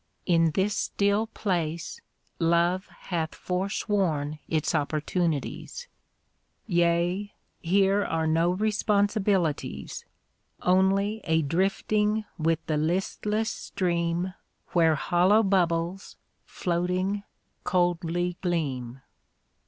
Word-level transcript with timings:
In 0.25 0.49
this 0.55 0.75
still 0.75 1.27
place 1.27 2.01
Love 2.39 2.87
hath 2.87 3.35
forsworn 3.35 4.39
its 4.47 4.73
opportunities. 4.73 5.87
Yea, 6.65 7.31
here 7.61 8.03
are 8.03 8.25
no 8.25 8.49
responsibilities. 8.49 10.03
Only 10.63 11.21
a 11.25 11.43
drifting 11.43 12.25
with 12.39 12.65
the 12.65 12.77
listless 12.77 13.51
stream 13.51 14.33
Where 14.69 14.95
hollow 14.95 15.43
bubbles, 15.43 16.15
floating, 16.47 17.21
coldly 17.63 18.37
gleam. 18.41 19.01